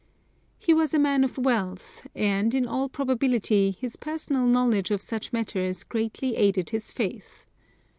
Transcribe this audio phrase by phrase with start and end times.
[0.57, 5.31] He was a man of wealth, and, in all probability, his personal knowledge of such
[5.31, 7.43] matters greatly aided his faith.